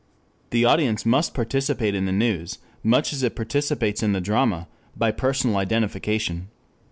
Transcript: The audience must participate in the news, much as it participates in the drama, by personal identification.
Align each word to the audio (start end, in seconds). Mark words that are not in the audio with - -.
The 0.49 0.65
audience 0.65 1.05
must 1.05 1.35
participate 1.35 1.93
in 1.93 2.05
the 2.05 2.11
news, 2.11 2.57
much 2.81 3.13
as 3.13 3.21
it 3.21 3.35
participates 3.35 4.01
in 4.01 4.13
the 4.13 4.19
drama, 4.19 4.67
by 4.97 5.11
personal 5.11 5.57
identification. 5.57 6.47